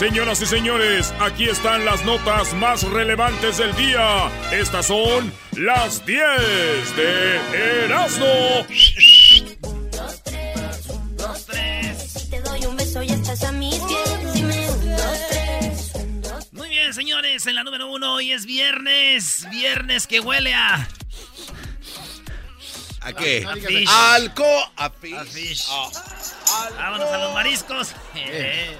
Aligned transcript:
Señoras 0.00 0.40
y 0.40 0.46
señores, 0.46 1.12
aquí 1.20 1.46
están 1.46 1.84
las 1.84 2.02
notas 2.06 2.54
más 2.54 2.84
relevantes 2.84 3.58
del 3.58 3.76
día. 3.76 4.30
Estas 4.50 4.86
son 4.86 5.30
las 5.58 6.06
10 6.06 6.96
de 6.96 7.84
Erasmo. 7.84 8.66
Muy 16.52 16.68
bien, 16.70 16.94
señores, 16.94 17.46
en 17.46 17.54
la 17.56 17.62
número 17.62 17.92
uno 17.92 18.14
hoy 18.14 18.32
es 18.32 18.46
viernes. 18.46 19.46
Viernes 19.50 20.06
que 20.06 20.20
huele 20.20 20.54
a. 20.54 20.88
¿A 23.02 23.12
qué? 23.12 23.44
A 23.46 23.54
fish. 23.54 23.88
Alco, 23.90 24.72
a 24.76 24.88
fish. 24.88 25.14
A 25.14 25.24
fish. 25.26 25.66
Ah. 25.68 25.90
Vámonos 26.78 27.10
a 27.10 27.18
los 27.18 27.34
mariscos. 27.34 27.94
Eh. 28.14 28.78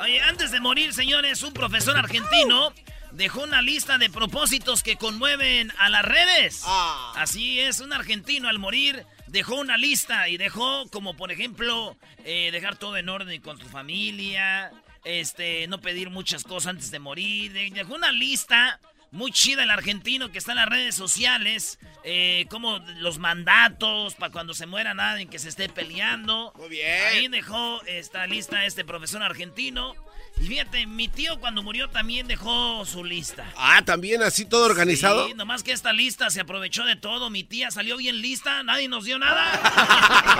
Oye, 0.00 0.20
antes 0.22 0.50
de 0.50 0.60
morir, 0.60 0.92
señores, 0.94 1.42
un 1.42 1.52
profesor 1.52 1.96
argentino 1.96 2.72
dejó 3.12 3.42
una 3.42 3.60
lista 3.60 3.98
de 3.98 4.08
propósitos 4.08 4.82
que 4.82 4.96
conmueven 4.96 5.72
a 5.78 5.88
las 5.90 6.02
redes. 6.04 6.62
Ah. 6.64 7.12
Así 7.16 7.60
es, 7.60 7.80
un 7.80 7.92
argentino 7.92 8.48
al 8.48 8.58
morir 8.58 9.04
dejó 9.26 9.56
una 9.56 9.76
lista 9.76 10.28
y 10.28 10.36
dejó 10.38 10.88
como, 10.90 11.14
por 11.16 11.30
ejemplo, 11.32 11.96
eh, 12.24 12.50
dejar 12.52 12.76
todo 12.76 12.96
en 12.96 13.08
orden 13.08 13.40
con 13.42 13.58
su 13.58 13.66
familia, 13.68 14.72
este, 15.04 15.66
no 15.68 15.80
pedir 15.80 16.08
muchas 16.10 16.44
cosas 16.44 16.68
antes 16.70 16.90
de 16.90 16.98
morir. 16.98 17.52
de- 17.52 17.70
Dejó 17.70 17.94
una 17.94 18.10
lista 18.12 18.80
muy 19.12 19.32
chida 19.32 19.64
el 19.64 19.70
argentino 19.70 20.30
que 20.30 20.38
está 20.38 20.52
en 20.52 20.58
las 20.58 20.68
redes 20.68 20.94
sociales, 20.94 21.78
eh, 22.04 22.46
como 22.48 22.78
los 22.98 23.18
mandatos 23.18 24.14
para 24.14 24.32
cuando 24.32 24.54
se 24.54 24.66
muera 24.66 24.94
nadie 24.94 25.26
que 25.26 25.38
se 25.38 25.48
esté 25.48 25.68
peleando. 25.68 26.52
Muy 26.56 26.68
bien. 26.68 27.06
Ahí 27.08 27.28
dejó 27.28 27.82
esta 27.86 28.26
lista 28.26 28.64
este 28.64 28.84
profesor 28.84 29.22
argentino. 29.22 29.94
Y 30.40 30.46
fíjate, 30.46 30.86
mi 30.86 31.08
tío 31.08 31.38
cuando 31.38 31.62
murió 31.62 31.90
también 31.90 32.26
dejó 32.26 32.84
su 32.86 33.04
lista. 33.04 33.44
Ah, 33.56 33.82
también 33.84 34.22
así 34.22 34.44
todo 34.44 34.64
organizado. 34.64 35.26
Sí, 35.26 35.34
nomás 35.34 35.62
que 35.62 35.72
esta 35.72 35.92
lista 35.92 36.30
se 36.30 36.40
aprovechó 36.40 36.84
de 36.84 36.96
todo. 36.96 37.30
Mi 37.30 37.44
tía 37.44 37.70
salió 37.70 37.96
bien 37.96 38.22
lista, 38.22 38.62
nadie 38.62 38.88
nos 38.88 39.04
dio 39.04 39.18
nada. 39.18 39.60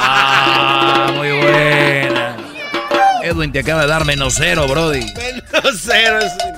Ah, 0.03 1.13
muy 1.15 1.31
buena. 1.31 2.37
Edwin 3.23 3.53
te 3.53 3.59
acaba 3.59 3.83
de 3.83 3.89
dar 3.89 4.05
menos 4.05 4.35
cero, 4.39 4.67
Brody. 4.67 5.05
Menos 5.15 5.81
cero. 5.83 6.21
di 6.21 6.50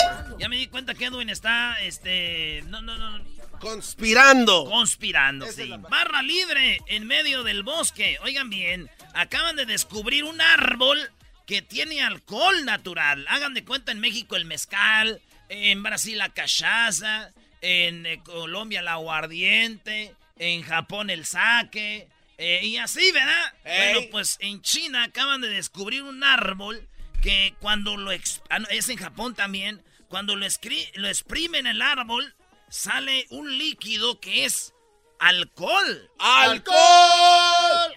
cuenta 0.92 0.98
que 0.98 1.04
Edwin 1.06 1.30
está, 1.30 1.80
este, 1.82 2.62
no, 2.68 2.82
no, 2.82 2.96
no, 2.96 3.24
Conspirando. 3.58 4.64
conspirando, 4.64 5.46
Esa 5.46 5.62
sí. 5.62 5.72
Barra 5.88 6.22
libre 6.22 6.80
en 6.88 7.06
medio 7.06 7.44
del 7.44 7.62
bosque. 7.62 8.18
Oigan 8.22 8.50
bien, 8.50 8.90
acaban 9.14 9.54
de 9.56 9.66
descubrir 9.66 10.24
un 10.24 10.40
árbol 10.40 10.98
que 11.46 11.62
tiene 11.62 12.02
alcohol 12.02 12.64
natural. 12.64 13.24
Hagan 13.28 13.54
de 13.54 13.64
cuenta 13.64 13.92
en 13.92 14.00
México 14.00 14.34
el 14.36 14.44
mezcal, 14.46 15.20
en 15.48 15.82
Brasil 15.82 16.18
la 16.18 16.30
cachaza, 16.30 17.30
en 17.60 18.04
eh, 18.06 18.20
Colombia 18.24 18.82
la 18.82 18.92
aguardiente, 18.94 20.14
en 20.38 20.62
Japón 20.62 21.08
el 21.10 21.24
sake, 21.24 22.08
eh, 22.38 22.60
y 22.64 22.78
así, 22.78 23.12
¿verdad? 23.12 23.54
Ey. 23.64 23.92
Bueno, 23.94 24.08
pues 24.10 24.38
en 24.40 24.60
China 24.62 25.04
acaban 25.04 25.40
de 25.40 25.48
descubrir 25.48 26.02
un 26.02 26.24
árbol 26.24 26.88
que 27.22 27.54
cuando 27.60 27.96
lo... 27.96 28.10
ex- 28.10 28.42
ah, 28.50 28.58
es 28.70 28.88
en 28.88 28.96
Japón 28.96 29.34
también. 29.36 29.80
Cuando 30.12 30.36
lo, 30.36 30.46
lo 30.96 31.08
exprimen 31.08 31.66
el 31.66 31.80
árbol, 31.80 32.34
sale 32.68 33.24
un 33.30 33.56
líquido 33.56 34.20
que 34.20 34.44
es 34.44 34.74
alcohol. 35.18 36.10
Alcohol, 36.18 36.76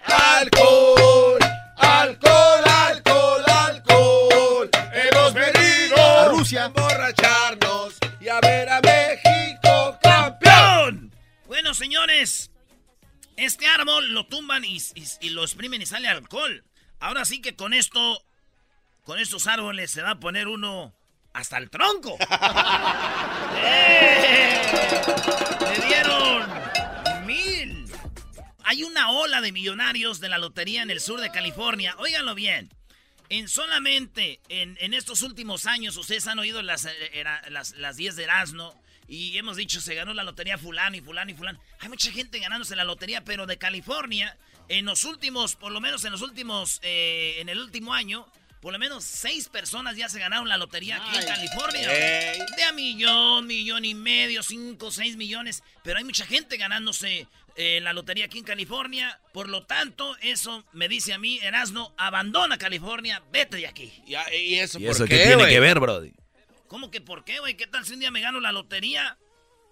alcohol, 0.05 1.39
alcohol, 1.75 2.63
alcohol, 2.65 3.43
alcohol. 3.45 4.69
Hemos 4.93 5.33
venido 5.33 5.97
A 5.97 6.29
Rusia. 6.29 6.63
a 6.63 6.65
emborracharnos 6.67 7.95
y 8.21 8.29
a 8.29 8.39
ver 8.39 8.69
a 8.69 8.79
México 8.79 9.99
campeón. 10.01 11.13
Bueno, 11.47 11.73
señores, 11.73 12.49
este 13.35 13.67
árbol 13.67 14.13
lo 14.13 14.25
tumban 14.25 14.63
y, 14.63 14.77
y- 14.77 15.03
y 15.19 15.29
lo 15.31 15.43
exprimen 15.43 15.81
y 15.81 15.85
sale 15.85 16.07
alcohol. 16.07 16.63
Ahora 17.01 17.25
sí 17.25 17.41
que 17.41 17.57
con 17.57 17.73
esto, 17.73 18.23
con 19.03 19.19
estos 19.19 19.47
árboles 19.47 19.91
se 19.91 20.01
va 20.01 20.11
a 20.11 20.19
poner 20.21 20.47
uno 20.47 20.95
hasta 21.35 21.57
el 21.57 21.69
tronco. 21.69 22.17
¡Eh! 23.63 24.61
Le 25.61 25.85
dieron 25.87 26.47
mil. 27.25 27.85
Hay 28.63 28.83
una 28.83 29.11
ola 29.11 29.41
de 29.41 29.51
millonarios 29.51 30.19
de 30.19 30.29
la 30.29 30.37
lotería 30.37 30.81
en 30.81 30.89
el 30.91 30.99
sur 30.99 31.19
de 31.21 31.31
California. 31.31 31.95
Óiganlo 31.97 32.35
bien. 32.35 32.69
En 33.29 33.47
solamente 33.47 34.39
en, 34.49 34.77
en 34.79 34.93
estos 34.93 35.21
últimos 35.23 35.65
años, 35.65 35.97
ustedes 35.97 36.27
han 36.27 36.37
oído 36.39 36.61
las, 36.61 36.85
eh, 36.85 36.91
era- 37.13 37.41
las, 37.49 37.71
las 37.75 37.97
10 37.97 38.15
de 38.15 38.23
Erasmo 38.23 38.79
y 39.07 39.37
hemos 39.37 39.57
dicho 39.57 39.81
se 39.81 39.93
ganó 39.95 40.13
la 40.13 40.23
lotería 40.23 40.57
fulano 40.57 40.95
y 40.95 41.01
fulano 41.01 41.31
y 41.31 41.33
fulano. 41.33 41.59
Hay 41.79 41.89
mucha 41.89 42.11
gente 42.11 42.39
ganándose 42.39 42.75
la 42.75 42.83
lotería, 42.83 43.23
pero 43.23 43.45
de 43.47 43.57
California, 43.57 44.37
en 44.69 44.85
los 44.85 45.03
últimos, 45.05 45.55
por 45.55 45.71
lo 45.71 45.81
menos 45.81 46.05
en 46.05 46.11
los 46.11 46.21
últimos, 46.21 46.79
eh, 46.83 47.37
en 47.39 47.49
el 47.49 47.59
último 47.59 47.93
año, 47.93 48.27
por 48.61 48.73
lo 48.73 48.79
menos 48.79 49.03
seis 49.03 49.47
personas 49.49 49.95
ya 49.95 50.09
se 50.09 50.19
ganaron 50.19 50.49
la 50.49 50.57
lotería 50.57 50.97
aquí 50.97 51.17
en 51.17 51.25
California. 51.25 51.87
De 51.87 52.63
a 52.63 52.71
millón, 52.71 53.47
millón 53.47 53.85
y 53.85 53.93
medio, 53.93 54.41
cinco, 54.43 54.91
seis 54.91 55.17
millones. 55.17 55.63
Pero 55.83 55.97
hay 55.97 56.03
mucha 56.03 56.25
gente 56.25 56.57
ganándose 56.57 57.27
eh, 57.55 57.79
la 57.81 57.93
lotería 57.93 58.25
aquí 58.25 58.39
en 58.39 58.43
California. 58.43 59.19
Por 59.33 59.49
lo 59.49 59.65
tanto, 59.65 60.17
eso 60.21 60.65
me 60.73 60.87
dice 60.87 61.13
a 61.13 61.17
mí, 61.17 61.39
Erasno, 61.41 61.93
abandona 61.97 62.57
California, 62.57 63.21
vete 63.31 63.57
de 63.57 63.67
aquí. 63.67 63.93
¿Y, 64.05 64.15
y 64.35 64.59
eso 64.59 64.79
¿Y 64.79 64.85
por 64.85 64.91
eso 64.95 65.05
qué, 65.05 65.17
qué 65.17 65.27
tiene 65.27 65.47
que 65.47 65.59
ver, 65.59 65.79
Brody? 65.79 66.11
¿Cómo 66.67 66.91
que 66.91 67.01
por 67.01 67.23
qué, 67.23 67.39
güey? 67.39 67.55
¿Qué 67.55 67.67
tal 67.67 67.85
si 67.85 67.93
un 67.93 67.99
día 67.99 68.11
me 68.11 68.21
gano 68.21 68.39
la 68.39 68.51
lotería? 68.51 69.17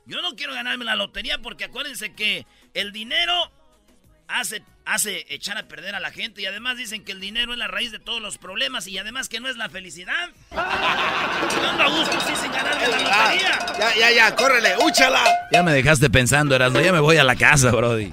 Yo 0.05 0.21
no 0.21 0.35
quiero 0.35 0.53
ganarme 0.53 0.85
la 0.85 0.95
lotería 0.95 1.39
porque 1.39 1.63
acuérdense 1.65 2.13
que 2.13 2.45
el 2.73 2.91
dinero 2.91 3.51
hace, 4.39 4.63
hace 4.85 5.25
echar 5.29 5.57
a 5.57 5.67
perder 5.67 5.95
a 5.95 5.99
la 5.99 6.11
gente 6.11 6.41
y 6.41 6.45
además 6.45 6.77
dicen 6.77 7.03
que 7.05 7.11
el 7.11 7.19
dinero 7.19 7.53
es 7.53 7.59
la 7.59 7.67
raíz 7.67 7.91
de 7.91 7.99
todos 7.99 8.21
los 8.21 8.37
problemas 8.37 8.87
y 8.87 8.97
además 8.97 9.29
que 9.29 9.39
no 9.39 9.47
es 9.49 9.55
la 9.57 9.69
felicidad. 9.69 10.29
Yo 10.51 11.69
ando 11.69 11.83
a 11.83 11.87
gusto 11.89 12.19
sí 12.27 12.33
sin 12.41 12.51
ganarme 12.51 12.87
la 12.87 12.97
Ah, 13.11 13.33
lotería. 13.33 13.59
ya, 13.79 13.95
ya, 13.95 14.11
ya, 14.11 14.35
córrele, 14.35 14.75
úchala. 14.83 15.23
Ya 15.51 15.63
me 15.63 15.71
dejaste 15.73 16.09
pensando, 16.09 16.55
Erasmo. 16.55 16.79
Ya 16.81 16.91
me 16.91 16.99
voy 16.99 17.17
a 17.17 17.23
la 17.23 17.35
casa, 17.35 17.71
Brody. 17.71 18.11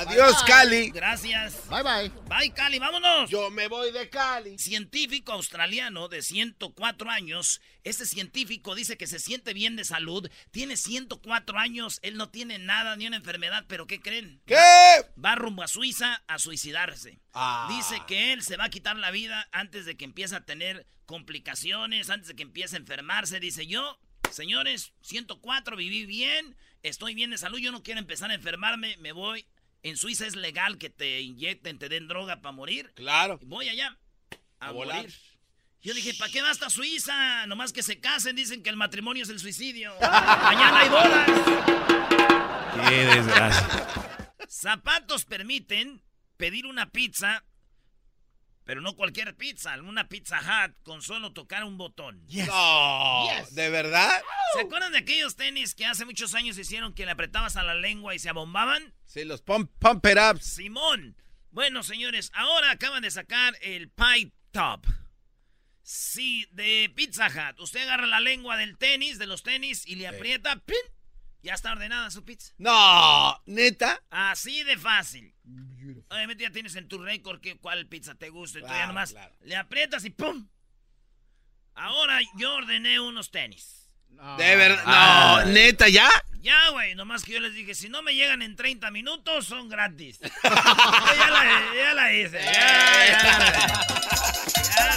Adiós, 0.00 0.42
Cali. 0.44 0.90
Gracias. 0.90 1.68
Bye 1.68 1.82
bye. 1.82 2.08
Bye, 2.26 2.54
Cali, 2.54 2.78
vámonos. 2.78 3.28
Yo 3.28 3.50
me 3.50 3.68
voy 3.68 3.92
de 3.92 4.08
Cali. 4.08 4.56
Científico 4.56 5.32
australiano 5.32 6.08
de 6.08 6.22
104 6.22 7.10
años. 7.10 7.60
Este 7.84 8.06
científico 8.06 8.74
dice 8.74 8.96
que 8.96 9.06
se 9.06 9.18
siente 9.18 9.52
bien 9.52 9.76
de 9.76 9.84
salud. 9.84 10.30
Tiene 10.52 10.78
104 10.78 11.58
años. 11.58 11.98
Él 12.02 12.16
no 12.16 12.30
tiene 12.30 12.58
nada 12.58 12.96
ni 12.96 13.06
una 13.08 13.16
enfermedad. 13.16 13.66
Pero 13.68 13.86
¿qué 13.86 14.00
creen? 14.00 14.40
¿Qué? 14.46 14.56
Va 15.22 15.34
rumbo 15.34 15.62
a 15.62 15.68
Suiza 15.68 16.22
a 16.26 16.38
suicidarse. 16.38 17.20
Ah. 17.34 17.68
Dice 17.68 18.00
que 18.06 18.32
él 18.32 18.42
se 18.42 18.56
va 18.56 18.64
a 18.64 18.70
quitar 18.70 18.96
la 18.96 19.10
vida 19.10 19.48
antes 19.52 19.84
de 19.84 19.98
que 19.98 20.06
empiece 20.06 20.34
a 20.34 20.46
tener 20.46 20.86
complicaciones, 21.04 22.08
antes 22.08 22.28
de 22.28 22.36
que 22.36 22.42
empiece 22.42 22.76
a 22.76 22.78
enfermarse. 22.78 23.38
Dice 23.38 23.66
yo, 23.66 23.98
señores, 24.30 24.94
104, 25.02 25.76
viví 25.76 26.06
bien, 26.06 26.56
estoy 26.82 27.14
bien 27.14 27.30
de 27.30 27.36
salud, 27.36 27.58
yo 27.58 27.70
no 27.70 27.82
quiero 27.82 28.00
empezar 28.00 28.30
a 28.30 28.34
enfermarme, 28.34 28.96
me 28.96 29.12
voy. 29.12 29.44
En 29.82 29.96
Suiza 29.96 30.26
es 30.26 30.36
legal 30.36 30.76
que 30.78 30.90
te 30.90 31.20
inyecten, 31.20 31.78
te 31.78 31.88
den 31.88 32.06
droga 32.08 32.40
para 32.42 32.52
morir. 32.52 32.92
Claro. 32.94 33.38
Y 33.40 33.46
Voy 33.46 33.68
allá 33.68 33.96
a, 34.60 34.68
A 34.68 34.70
volar. 34.72 34.96
morir. 35.02 35.14
Yo 35.82 35.94
dije, 35.94 36.12
¿para 36.18 36.30
qué 36.30 36.42
va 36.42 36.50
hasta 36.50 36.68
Suiza? 36.68 37.46
Nomás 37.46 37.72
que 37.72 37.82
se 37.82 38.00
casen, 38.00 38.36
dicen 38.36 38.62
que 38.62 38.68
el 38.68 38.76
matrimonio 38.76 39.22
es 39.22 39.30
el 39.30 39.38
suicidio. 39.40 39.94
Mañana 40.00 40.80
hay 40.80 40.88
bodas. 40.90 41.30
Qué 42.88 42.94
desgracia. 43.06 44.26
Zapatos 44.48 45.24
permiten 45.24 46.02
pedir 46.36 46.66
una 46.66 46.90
pizza, 46.90 47.44
pero 48.70 48.82
no 48.82 48.94
cualquier 48.94 49.34
pizza, 49.34 49.74
una 49.82 50.08
pizza 50.08 50.38
hut 50.38 50.76
con 50.84 51.02
solo 51.02 51.32
tocar 51.32 51.64
un 51.64 51.76
botón. 51.76 52.24
No, 52.28 53.26
¿de 53.50 53.68
verdad? 53.68 54.22
¿Se 54.54 54.60
acuerdan 54.60 54.92
de 54.92 54.98
aquellos 54.98 55.34
tenis 55.34 55.74
que 55.74 55.86
hace 55.86 56.04
muchos 56.04 56.36
años 56.36 56.56
hicieron 56.56 56.94
que 56.94 57.04
le 57.04 57.10
apretabas 57.10 57.56
a 57.56 57.64
la 57.64 57.74
lengua 57.74 58.14
y 58.14 58.20
se 58.20 58.28
abombaban? 58.28 58.94
Sí, 59.06 59.24
los 59.24 59.42
pump, 59.42 59.72
pump 59.80 60.06
it 60.06 60.18
ups. 60.18 60.44
Simón. 60.44 61.16
Bueno, 61.50 61.82
señores, 61.82 62.30
ahora 62.32 62.70
acaban 62.70 63.02
de 63.02 63.10
sacar 63.10 63.58
el 63.60 63.90
Pie 63.90 64.30
Top. 64.52 64.86
Sí, 65.82 66.46
de 66.52 66.92
Pizza 66.94 67.26
Hut. 67.26 67.58
Usted 67.58 67.80
agarra 67.80 68.06
la 68.06 68.20
lengua 68.20 68.56
del 68.56 68.78
tenis, 68.78 69.18
de 69.18 69.26
los 69.26 69.42
tenis, 69.42 69.84
y 69.84 69.96
le 69.96 70.06
aprieta, 70.06 70.54
¡pin! 70.64 70.76
Ya 71.42 71.54
está 71.54 71.72
ordenada 71.72 72.10
su 72.10 72.24
pizza. 72.24 72.52
No, 72.58 73.40
neta. 73.46 74.02
Así 74.10 74.62
de 74.64 74.76
fácil. 74.76 75.34
Obviamente 76.10 76.42
ya 76.44 76.50
tienes 76.50 76.74
en 76.76 76.86
tu 76.88 76.98
récord 76.98 77.40
que, 77.40 77.56
cuál 77.58 77.86
pizza 77.86 78.14
te 78.14 78.28
gusta 78.28 78.58
y 78.58 78.62
tú 78.62 78.66
ya 78.68 78.72
Claro, 78.74 78.88
nomás 78.88 79.12
claro. 79.12 79.34
le 79.42 79.56
aprietas 79.56 80.04
y 80.04 80.10
¡pum! 80.10 80.48
Ahora 81.74 82.18
yo 82.36 82.54
ordené 82.56 83.00
unos 83.00 83.30
tenis. 83.30 83.88
De 84.36 84.56
verdad. 84.56 84.82
Ah. 84.84 85.42
No, 85.46 85.52
neta, 85.52 85.88
¿ya? 85.88 86.08
Ya, 86.40 86.68
güey, 86.70 86.94
nomás 86.94 87.22
que 87.24 87.32
yo 87.32 87.40
les 87.40 87.54
dije, 87.54 87.74
si 87.74 87.88
no 87.88 88.02
me 88.02 88.14
llegan 88.14 88.42
en 88.42 88.54
30 88.56 88.90
minutos, 88.90 89.46
son 89.46 89.68
gratis. 89.68 90.18
Ya, 90.42 91.30
la, 91.30 91.74
ya 91.76 91.94
la 91.94 92.12
hice, 92.12 92.38
ya, 92.42 92.52
ya, 93.06 93.38
la- 93.38 93.86
ya 94.76 94.96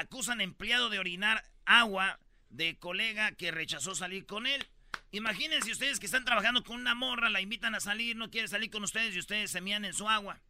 acusan 0.00 0.40
empleado 0.40 0.90
de 0.90 0.98
orinar 0.98 1.44
agua 1.64 2.18
de 2.48 2.78
colega 2.78 3.32
que 3.32 3.50
rechazó 3.50 3.94
salir 3.94 4.26
con 4.26 4.46
él. 4.46 4.66
Imagínense 5.12 5.72
ustedes 5.72 5.98
que 5.98 6.06
están 6.06 6.24
trabajando 6.24 6.62
con 6.62 6.80
una 6.80 6.94
morra, 6.94 7.30
la 7.30 7.40
invitan 7.40 7.74
a 7.74 7.80
salir, 7.80 8.16
no 8.16 8.30
quiere 8.30 8.48
salir 8.48 8.70
con 8.70 8.84
ustedes 8.84 9.14
y 9.14 9.18
ustedes 9.18 9.50
se 9.50 9.60
mían 9.60 9.84
en 9.84 9.94
su 9.94 10.08
agua. 10.08 10.40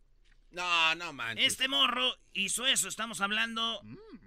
No, 0.50 0.94
no 0.96 1.12
manches. 1.12 1.46
Este 1.46 1.68
morro 1.68 2.16
hizo 2.32 2.66
eso, 2.66 2.88
estamos 2.88 3.20
hablando 3.20 3.82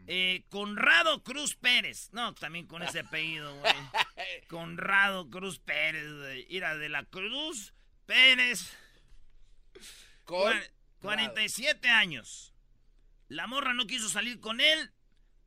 eh, 0.07 0.43
Conrado 0.49 1.21
Cruz 1.23 1.55
Pérez. 1.55 2.09
No, 2.13 2.33
también 2.33 2.65
con 2.65 2.81
ese 2.81 3.01
apellido, 3.01 3.53
güey. 3.57 3.73
Conrado 4.47 5.29
Cruz 5.29 5.59
Pérez, 5.59 6.11
güey. 6.13 6.45
Ira 6.49 6.77
de 6.77 6.89
la 6.89 7.03
Cruz 7.03 7.73
Pérez. 8.05 8.71
Con... 10.23 10.53
47 11.01 11.89
años. 11.89 12.53
La 13.27 13.47
morra 13.47 13.73
no 13.73 13.85
quiso 13.85 14.09
salir 14.09 14.39
con 14.39 14.61
él. 14.61 14.91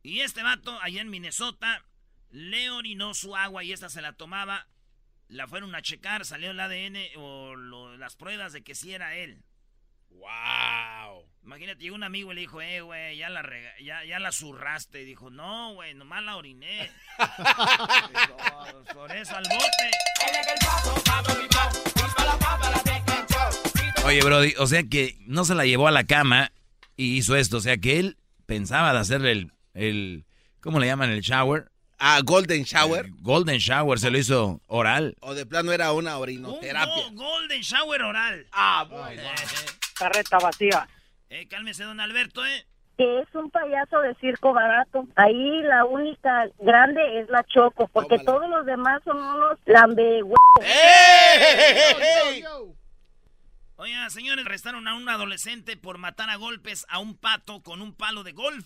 Y 0.07 0.21
este 0.21 0.41
vato, 0.41 0.79
allá 0.81 1.01
en 1.01 1.09
Minnesota, 1.09 1.83
le 2.29 2.69
orinó 2.69 3.13
su 3.13 3.35
agua 3.35 3.65
y 3.65 3.73
esta 3.73 3.89
se 3.89 4.01
la 4.01 4.13
tomaba. 4.13 4.65
La 5.27 5.49
fueron 5.49 5.75
a 5.75 5.81
checar, 5.81 6.25
salió 6.25 6.51
el 6.51 6.59
ADN 6.61 6.95
o 7.17 7.57
las 7.97 8.15
pruebas 8.15 8.53
de 8.53 8.63
que 8.63 8.73
sí 8.73 8.93
era 8.93 9.17
él. 9.17 9.43
¡Wow! 10.11 11.25
Imagínate, 11.43 11.81
llegó 11.81 11.97
un 11.97 12.05
amigo 12.05 12.31
y 12.31 12.35
le 12.35 12.41
dijo, 12.41 12.61
eh, 12.61 12.79
güey, 12.79 13.17
ya 13.17 13.27
la, 13.29 13.45
ya, 13.83 14.05
ya 14.05 14.19
la 14.19 14.31
zurraste. 14.31 15.01
Y 15.01 15.05
dijo, 15.05 15.29
no, 15.29 15.73
güey, 15.73 15.93
nomás 15.93 16.23
la 16.23 16.37
oriné. 16.37 16.89
por 18.93 19.13
eso 19.13 19.35
al 19.35 19.43
bote. 19.43 19.91
Oye, 24.05 24.21
Brody, 24.21 24.53
o 24.57 24.67
sea 24.67 24.83
que 24.83 25.17
no 25.25 25.43
se 25.43 25.53
la 25.53 25.65
llevó 25.65 25.89
a 25.89 25.91
la 25.91 26.05
cama 26.05 26.53
y 26.95 27.17
hizo 27.17 27.35
esto. 27.35 27.57
O 27.57 27.61
sea 27.61 27.75
que 27.75 27.99
él 27.99 28.17
pensaba 28.45 28.93
de 28.93 28.99
hacerle 28.99 29.33
el, 29.33 29.51
el 29.77 30.25
¿cómo 30.59 30.79
le 30.79 30.87
llaman? 30.87 31.09
El 31.11 31.21
shower. 31.21 31.69
Ah, 31.99 32.19
Golden 32.23 32.63
Shower. 32.63 33.09
golden 33.21 33.57
Shower, 33.57 33.97
se 33.97 34.11
lo 34.11 34.17
hizo 34.19 34.61
oral. 34.67 35.15
O 35.19 35.33
de 35.33 35.45
plano 35.47 35.71
era 35.71 35.91
una 35.93 36.17
orinoterapia. 36.17 37.07
Un 37.07 37.15
golden 37.15 37.61
Shower 37.61 38.03
oral. 38.03 38.45
Ah, 38.51 38.85
bueno. 38.87 39.23
Carreta 39.97 40.37
vacía. 40.37 40.87
Eh, 41.29 41.47
cálmese, 41.47 41.83
don 41.83 41.99
Alberto, 41.99 42.45
¿eh? 42.45 42.65
Que 42.97 43.19
es 43.19 43.27
un 43.33 43.49
payaso 43.49 43.99
de 44.01 44.13
circo 44.15 44.53
barato. 44.53 45.07
Ahí 45.15 45.61
la 45.63 45.85
única 45.85 46.47
grande 46.59 47.19
es 47.19 47.29
la 47.29 47.43
Choco, 47.43 47.87
porque 47.87 48.19
todos 48.19 48.47
los 48.49 48.65
demás 48.65 49.01
son 49.03 49.17
unos 49.17 49.57
lambe 49.65 50.21
¡Ey! 50.61 52.43
Oiga, 53.79 54.09
señores, 54.09 54.43
arrestaron 54.43 54.87
a 54.87 54.95
un 54.95 55.07
adolescente 55.07 55.77
por 55.77 55.99
matar 55.99 56.31
a 56.31 56.35
golpes 56.35 56.87
a 56.89 56.97
un 56.97 57.15
pato 57.15 57.61
con 57.61 57.83
un 57.83 57.93
palo 57.93 58.23
de 58.23 58.31
golf. 58.31 58.65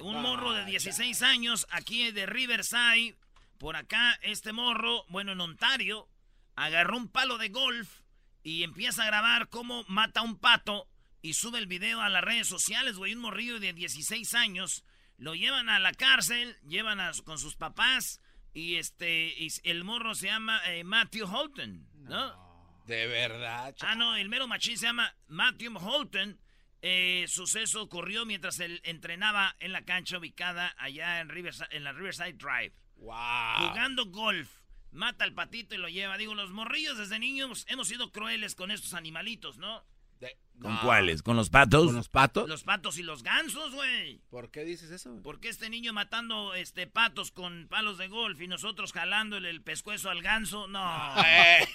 un 0.00 0.22
morro 0.22 0.52
de 0.54 0.64
16 0.64 1.20
años 1.20 1.66
aquí 1.70 2.10
de 2.12 2.24
Riverside. 2.24 3.14
Por 3.58 3.76
acá, 3.76 4.18
este 4.22 4.54
morro, 4.54 5.04
bueno, 5.10 5.32
en 5.32 5.40
Ontario, 5.42 6.08
agarró 6.54 6.96
un 6.96 7.08
palo 7.08 7.36
de 7.36 7.50
golf 7.50 8.00
y 8.42 8.62
empieza 8.62 9.02
a 9.02 9.06
grabar 9.06 9.50
cómo 9.50 9.84
mata 9.86 10.20
a 10.20 10.22
un 10.22 10.38
pato 10.38 10.88
y 11.20 11.34
sube 11.34 11.58
el 11.58 11.66
video 11.66 12.00
a 12.00 12.08
las 12.08 12.24
redes 12.24 12.48
sociales, 12.48 12.96
güey. 12.96 13.14
Un 13.14 13.20
morrillo 13.20 13.60
de 13.60 13.74
16 13.74 14.32
años. 14.32 14.82
Lo 15.18 15.34
llevan 15.34 15.68
a 15.68 15.78
la 15.78 15.92
cárcel, 15.92 16.56
llevan 16.66 17.00
a, 17.00 17.12
con 17.26 17.38
sus 17.38 17.54
papás 17.54 18.22
y 18.54 18.76
este 18.76 19.46
el 19.64 19.84
morro 19.84 20.14
se 20.14 20.28
llama 20.28 20.58
eh, 20.64 20.84
Matthew 20.84 21.26
Holton, 21.30 21.86
¿no? 21.96 22.45
De 22.86 23.06
verdad. 23.08 23.74
Ah, 23.80 23.96
no, 23.96 24.14
el 24.16 24.28
mero 24.28 24.46
machín 24.46 24.78
se 24.78 24.86
llama 24.86 25.14
Matthew 25.26 25.76
Holton. 25.76 26.40
Eh, 26.82 27.24
suceso 27.26 27.82
ocurrió 27.82 28.24
mientras 28.24 28.60
él 28.60 28.80
entrenaba 28.84 29.56
en 29.58 29.72
la 29.72 29.84
cancha 29.84 30.18
ubicada 30.18 30.72
allá 30.78 31.20
en, 31.20 31.30
en 31.70 31.84
la 31.84 31.92
Riverside 31.92 32.34
Drive. 32.34 32.74
Wow. 32.96 33.68
Jugando 33.68 34.06
golf. 34.06 34.60
Mata 34.92 35.24
al 35.24 35.34
patito 35.34 35.74
y 35.74 35.78
lo 35.78 35.88
lleva. 35.88 36.16
Digo, 36.16 36.34
los 36.34 36.52
morrillos 36.52 36.96
desde 36.96 37.18
niños 37.18 37.66
hemos 37.68 37.88
sido 37.88 38.12
crueles 38.12 38.54
con 38.54 38.70
estos 38.70 38.94
animalitos, 38.94 39.58
¿no? 39.58 39.84
¿Con 40.60 40.76
cuáles? 40.78 41.22
¿Con 41.22 41.36
los 41.36 41.50
patos? 41.50 41.86
¿Con 41.86 41.96
los 41.96 42.08
patos? 42.08 42.48
Los 42.48 42.64
patos 42.64 42.98
y 42.98 43.02
los 43.02 43.22
gansos, 43.22 43.74
güey. 43.74 44.22
¿Por 44.30 44.50
qué 44.50 44.64
dices 44.64 44.90
eso? 44.90 45.20
Porque 45.22 45.48
este 45.48 45.68
niño 45.68 45.92
matando 45.92 46.54
este 46.54 46.86
patos 46.86 47.30
con 47.30 47.68
palos 47.68 47.98
de 47.98 48.08
golf 48.08 48.40
y 48.40 48.48
nosotros 48.48 48.92
jalándole 48.92 49.50
el 49.50 49.62
pescuezo 49.62 50.08
al 50.08 50.22
ganso, 50.22 50.66
no. 50.66 50.80
Mal. 50.80 51.68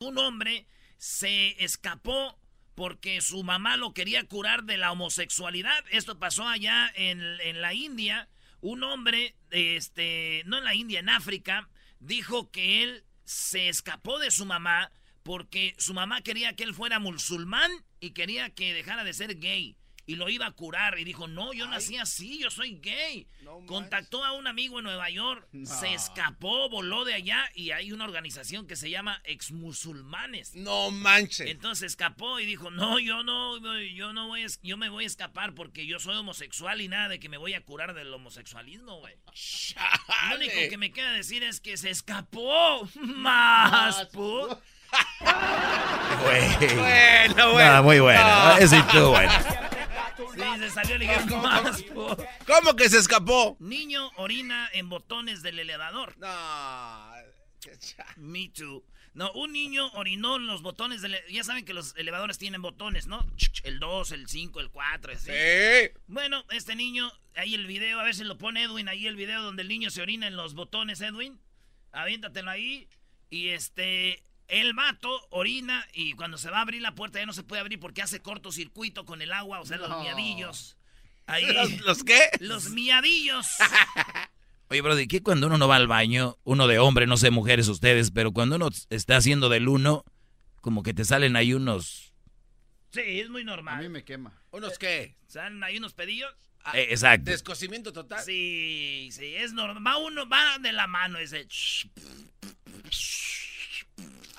Un 0.00 0.18
hombre 0.18 0.66
se 0.96 1.62
escapó 1.62 2.38
porque 2.74 3.20
su 3.20 3.44
mamá 3.44 3.76
lo 3.76 3.92
quería 3.92 4.26
curar 4.26 4.64
de 4.64 4.78
la 4.78 4.92
homosexualidad. 4.92 5.84
Esto 5.90 6.18
pasó 6.18 6.48
allá 6.48 6.90
en, 6.94 7.20
en 7.42 7.60
la 7.60 7.74
India 7.74 8.28
un 8.62 8.82
hombre, 8.84 9.34
este, 9.50 10.42
no 10.46 10.56
en 10.56 10.64
la 10.64 10.74
India, 10.74 11.00
en 11.00 11.10
África, 11.10 11.68
dijo 12.00 12.50
que 12.50 12.82
él 12.82 13.04
se 13.24 13.68
escapó 13.68 14.18
de 14.18 14.30
su 14.30 14.46
mamá 14.46 14.90
porque 15.22 15.74
su 15.78 15.94
mamá 15.94 16.22
quería 16.22 16.56
que 16.56 16.64
él 16.64 16.74
fuera 16.74 16.98
musulmán 16.98 17.70
y 18.00 18.10
quería 18.10 18.50
que 18.50 18.72
dejara 18.72 19.04
de 19.04 19.12
ser 19.12 19.38
gay 19.38 19.76
y 20.06 20.16
lo 20.16 20.28
iba 20.28 20.46
a 20.46 20.52
curar 20.52 20.98
y 20.98 21.04
dijo, 21.04 21.28
no, 21.28 21.52
yo 21.52 21.66
nací 21.68 21.96
así, 21.96 22.38
yo 22.38 22.50
soy 22.50 22.78
gay. 22.80 23.28
Contactó 23.66 24.24
a 24.24 24.32
un 24.32 24.46
amigo 24.46 24.78
en 24.78 24.84
Nueva 24.84 25.10
York, 25.10 25.48
se 25.64 25.94
escapó, 25.94 26.68
voló 26.68 27.04
de 27.04 27.14
allá 27.14 27.50
y 27.54 27.70
hay 27.70 27.92
una 27.92 28.04
organización 28.04 28.66
que 28.66 28.76
se 28.76 28.90
llama 28.90 29.20
Ex 29.24 29.52
Musulmanes. 29.52 30.54
No 30.54 30.90
manches. 30.90 31.48
Entonces 31.48 31.92
escapó 31.92 32.40
y 32.40 32.46
dijo, 32.46 32.70
no, 32.70 32.98
yo 32.98 33.22
no, 33.22 33.58
yo 33.80 34.12
no 34.12 34.28
voy, 34.28 34.46
yo 34.62 34.76
me 34.76 34.88
voy 34.88 35.04
a 35.04 35.06
escapar 35.06 35.54
porque 35.54 35.86
yo 35.86 35.98
soy 35.98 36.16
homosexual 36.16 36.80
y 36.80 36.88
nada 36.88 37.08
de 37.08 37.20
que 37.20 37.28
me 37.28 37.36
voy 37.36 37.54
a 37.54 37.64
curar 37.64 37.94
del 37.94 38.12
homosexualismo, 38.12 38.98
güey. 39.00 39.14
Lo 40.30 40.36
único 40.36 40.54
que 40.68 40.76
me 40.78 40.92
queda 40.92 41.12
decir 41.12 41.42
es 41.42 41.60
que 41.60 41.76
se 41.76 41.90
escapó 41.90 42.88
más, 43.00 44.06
pu. 44.06 44.48
bueno, 46.24 47.52
bueno. 47.52 47.82
muy 47.82 48.00
bueno. 48.00 48.56
Ese 48.58 48.78
estuvo 48.78 49.10
bueno. 49.10 49.32
Se 50.58 50.70
salió 50.70 50.96
el 50.96 51.26
más. 51.36 51.82
¿Cómo 52.46 52.76
que 52.76 52.88
se 52.88 52.98
escapó? 52.98 53.56
Niño 53.60 54.10
orina 54.16 54.68
en 54.72 54.88
botones 54.88 55.42
del 55.42 55.58
elevador. 55.58 56.16
No. 56.18 57.12
Me 58.16 58.48
too. 58.48 58.84
No, 59.14 59.30
un 59.32 59.52
niño 59.52 59.88
orinó 59.92 60.36
en 60.36 60.46
los 60.46 60.62
botones 60.62 61.02
del... 61.02 61.14
Ya 61.30 61.44
saben 61.44 61.66
que 61.66 61.74
los 61.74 61.94
elevadores 61.96 62.38
tienen 62.38 62.62
botones, 62.62 63.06
¿no? 63.06 63.26
El 63.62 63.78
2, 63.78 64.12
el 64.12 64.28
5, 64.28 64.60
el 64.60 64.70
4, 64.70 65.12
Sí. 65.18 65.30
Bueno, 66.06 66.44
este 66.50 66.74
niño, 66.74 67.12
ahí 67.36 67.54
el 67.54 67.66
video, 67.66 68.00
a 68.00 68.04
ver 68.04 68.14
si 68.14 68.24
lo 68.24 68.38
pone 68.38 68.62
Edwin, 68.62 68.88
ahí 68.88 69.06
el 69.06 69.16
video 69.16 69.42
donde 69.42 69.62
el 69.62 69.68
niño 69.68 69.90
se 69.90 70.00
orina 70.00 70.26
en 70.26 70.36
los 70.36 70.54
botones, 70.54 71.02
Edwin. 71.02 71.38
Aviéntatelo 71.92 72.50
ahí. 72.50 72.88
Y 73.28 73.48
este, 73.48 74.22
el 74.52 74.74
vato 74.74 75.10
orina 75.30 75.86
y 75.94 76.12
cuando 76.12 76.36
se 76.36 76.50
va 76.50 76.58
a 76.58 76.60
abrir 76.60 76.82
la 76.82 76.94
puerta 76.94 77.18
ya 77.18 77.24
no 77.24 77.32
se 77.32 77.42
puede 77.42 77.60
abrir 77.60 77.80
porque 77.80 78.02
hace 78.02 78.20
cortocircuito 78.20 79.06
con 79.06 79.22
el 79.22 79.32
agua, 79.32 79.60
o 79.60 79.66
sea, 79.66 79.78
los 79.78 79.88
miadillos. 80.02 80.76
Ahí, 81.26 81.46
¿Los, 81.86 82.04
qué? 82.04 82.20
Los 82.38 82.68
miadillos. 82.68 83.46
Oye, 84.68 84.82
Brody, 84.82 85.08
¿qué 85.08 85.22
cuando 85.22 85.46
uno 85.46 85.56
no 85.56 85.68
va 85.68 85.76
al 85.76 85.86
baño, 85.86 86.36
uno 86.44 86.66
de 86.66 86.78
hombre, 86.78 87.06
no 87.06 87.16
sé, 87.16 87.30
mujeres 87.30 87.66
ustedes, 87.68 88.10
pero 88.10 88.32
cuando 88.32 88.56
uno 88.56 88.68
está 88.90 89.16
haciendo 89.16 89.48
del 89.48 89.68
uno, 89.68 90.04
como 90.60 90.82
que 90.82 90.92
te 90.92 91.06
salen 91.06 91.34
ahí 91.34 91.54
unos... 91.54 92.12
Sí, 92.90 93.00
es 93.00 93.30
muy 93.30 93.44
normal. 93.44 93.78
A 93.78 93.82
mí 93.82 93.88
me 93.88 94.04
quema. 94.04 94.38
¿Unos 94.50 94.78
qué? 94.78 95.16
¿Salen 95.28 95.64
ahí 95.64 95.78
unos 95.78 95.94
pedillos? 95.94 96.30
Ah, 96.62 96.78
eh, 96.78 96.88
exacto. 96.90 97.30
¿Descocimiento 97.30 97.90
total? 97.94 98.22
Sí, 98.22 99.08
sí, 99.12 99.34
es 99.34 99.54
normal. 99.54 99.82
Va 99.86 99.96
uno, 99.96 100.28
va 100.28 100.58
de 100.58 100.72
la 100.72 100.86
mano 100.86 101.18
ese... 101.18 101.48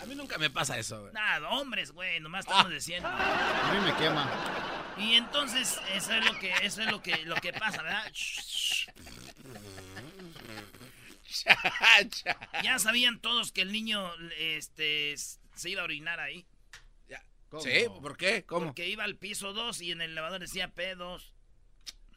A 0.04 0.06
mí 0.06 0.16
nunca 0.16 0.38
me 0.38 0.50
pasa 0.50 0.78
eso, 0.78 1.00
güey. 1.00 1.14
Nada, 1.14 1.48
hombres, 1.50 1.92
güey, 1.92 2.20
nomás 2.20 2.42
estamos 2.46 2.66
ah. 2.66 2.70
diciendo. 2.70 3.08
A 3.08 3.72
mí 3.74 3.80
me 3.80 3.96
quema. 3.96 4.30
Y 4.98 5.14
entonces, 5.14 5.80
eso 5.94 6.14
es 6.14 6.26
lo 6.26 6.38
que, 6.40 6.52
eso 6.62 6.82
es 6.82 6.92
lo 6.92 7.02
que, 7.02 7.24
lo 7.26 7.36
que 7.36 7.54
pasa, 7.54 7.82
¿verdad? 7.82 8.12
ya 12.64 12.80
sabían 12.80 13.20
todos 13.20 13.54
que 13.54 13.62
el 13.62 13.72
niño, 13.72 14.12
este, 14.38 15.16
se 15.18 15.70
iba 15.70 15.82
a 15.82 15.86
orinar 15.86 16.20
ahí. 16.20 16.46
¿Sí? 17.62 17.86
¿Por 18.02 18.18
qué? 18.18 18.44
¿Cómo? 18.46 18.66
Porque 18.66 18.90
iba 18.90 19.04
al 19.04 19.16
piso 19.16 19.54
2 19.54 19.82
y 19.82 19.92
en 19.92 20.02
el 20.02 20.12
elevador 20.12 20.42
decía 20.42 20.74
P2. 20.74 21.22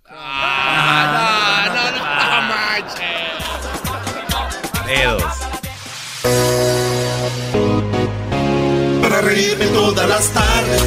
Ah, 0.06 1.66
no, 1.68 1.90
no, 1.92 2.00
no, 2.00 2.48
no, 2.48 2.86
P2 4.86 5.66
para 9.16 9.28
reírme 9.28 9.64
todas 9.68 10.06
las 10.06 10.28
tardes. 10.28 10.82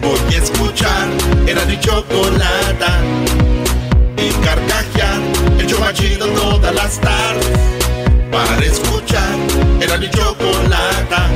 Voy 0.00 0.34
a 0.34 0.38
escuchar 0.38 1.08
era 1.48 1.64
mi 1.64 1.80
chocolata 1.80 3.00
y 4.16 4.30
carcajear 4.44 5.20
el 5.58 5.66
chomachido 5.66 6.28
todas 6.28 6.72
las 6.72 7.00
tardes. 7.00 7.50
Para 8.30 8.64
escuchar 8.64 9.34
era 9.80 9.96
mi 9.98 10.08
chocolata 10.10 11.28